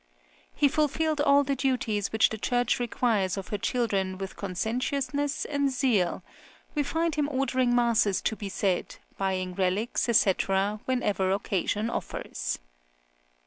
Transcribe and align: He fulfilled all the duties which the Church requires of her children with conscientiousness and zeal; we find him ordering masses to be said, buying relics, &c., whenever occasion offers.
He 0.55 0.67
fulfilled 0.67 1.21
all 1.21 1.43
the 1.43 1.55
duties 1.55 2.11
which 2.11 2.29
the 2.29 2.37
Church 2.39 2.79
requires 2.79 3.37
of 3.37 3.49
her 3.49 3.57
children 3.59 4.17
with 4.17 4.35
conscientiousness 4.35 5.45
and 5.45 5.69
zeal; 5.69 6.23
we 6.73 6.81
find 6.81 7.13
him 7.13 7.29
ordering 7.31 7.75
masses 7.75 8.19
to 8.23 8.35
be 8.35 8.49
said, 8.49 8.95
buying 9.19 9.53
relics, 9.53 10.09
&c., 10.11 10.33
whenever 10.85 11.29
occasion 11.31 11.91
offers. 11.91 12.57